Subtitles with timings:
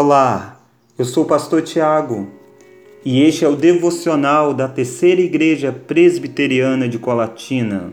[0.00, 0.60] Olá,
[0.96, 2.28] eu sou o pastor Tiago
[3.04, 7.92] e este é o devocional da Terceira Igreja Presbiteriana de Colatina,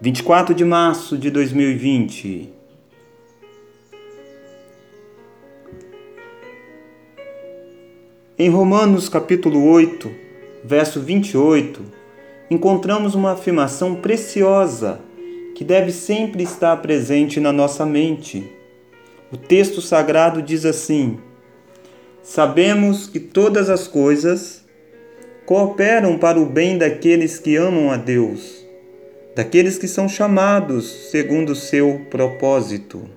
[0.00, 2.52] 24 de março de 2020.
[8.36, 10.10] Em Romanos capítulo 8,
[10.64, 11.80] verso 28,
[12.50, 15.00] encontramos uma afirmação preciosa
[15.54, 18.58] que deve sempre estar presente na nossa mente.
[19.32, 21.20] O texto sagrado diz assim:
[22.20, 24.64] Sabemos que todas as coisas
[25.46, 28.66] cooperam para o bem daqueles que amam a Deus,
[29.36, 33.08] daqueles que são chamados segundo o seu propósito.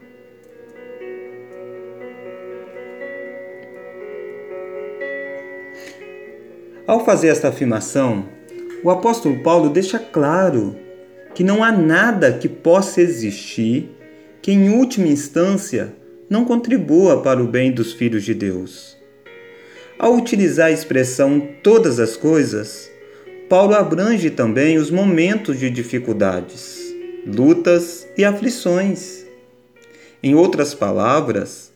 [6.86, 8.26] Ao fazer esta afirmação,
[8.84, 10.76] o apóstolo Paulo deixa claro
[11.34, 13.90] que não há nada que possa existir
[14.44, 15.94] que, em última instância,
[16.34, 18.98] não contribua para o bem dos filhos de Deus.
[20.00, 22.90] Ao utilizar a expressão todas as coisas,
[23.48, 26.92] Paulo abrange também os momentos de dificuldades,
[27.24, 29.28] lutas e aflições.
[30.24, 31.72] Em outras palavras,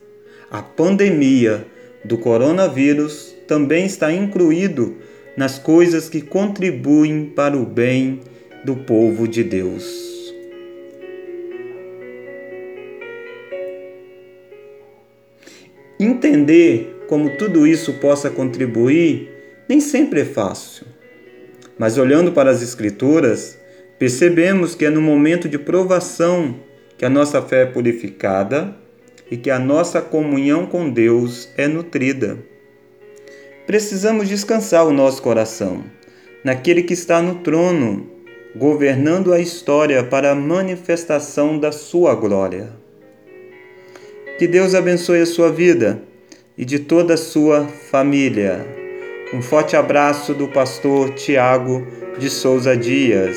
[0.50, 1.64] a pandemia
[2.04, 4.96] do coronavírus também está incluído
[5.36, 8.22] nas coisas que contribuem para o bem
[8.64, 10.17] do povo de Deus.
[16.00, 19.30] Entender como tudo isso possa contribuir
[19.68, 20.86] nem sempre é fácil.
[21.78, 23.58] Mas olhando para as Escrituras,
[23.98, 26.56] percebemos que é no momento de provação
[26.96, 28.74] que a nossa fé é purificada
[29.30, 32.38] e que a nossa comunhão com Deus é nutrida.
[33.66, 35.84] Precisamos descansar o nosso coração
[36.44, 38.10] naquele que está no trono
[38.56, 42.72] governando a história para a manifestação da sua glória.
[44.38, 46.00] Que Deus abençoe a sua vida
[46.56, 48.64] e de toda a sua família.
[49.34, 51.84] Um forte abraço do pastor Tiago
[52.20, 53.36] de Souza Dias.